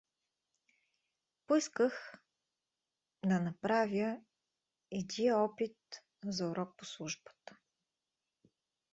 Поисках 1.47 1.93
ха 3.25 3.39
направя 3.39 4.17
едия 4.91 5.37
опит 5.37 5.77
за 6.25 6.47
урок 6.49 6.77
по 6.77 6.85
службата. 6.85 7.57